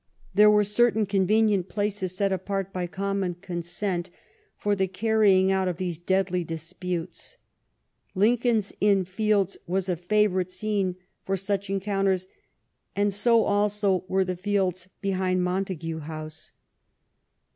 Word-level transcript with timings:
There 0.33 0.49
were 0.49 0.63
certain 0.63 1.05
convenient 1.05 1.69
places 1.69 2.17
set 2.17 2.33
apart 2.33 2.73
by 2.73 2.87
common 2.87 3.35
consent 3.35 4.09
for 4.57 4.75
the 4.75 4.87
carrying 4.87 5.51
out 5.51 5.67
of 5.67 5.77
these 5.77 5.99
deadly 5.99 6.43
disputes. 6.43 7.37
Lincoln's 8.15 8.73
Inn 8.81 9.05
Fields 9.05 9.57
was 9.67 9.87
a 9.89 9.95
favorite 9.95 10.49
scene 10.49 10.95
for 11.23 11.37
such 11.37 11.69
encounters, 11.69 12.25
and 12.95 13.09
80 13.13 13.29
also 13.29 14.03
were 14.07 14.25
the 14.25 14.35
fields 14.35 14.87
behind 15.01 15.43
Montague 15.43 15.99
House. 15.99 16.51